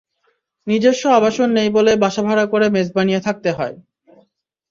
[0.67, 3.75] নিজস্ব আবাসন নেই বলে বাসা ভাড়া করে মেস বানিয়ে থাকতে হয়।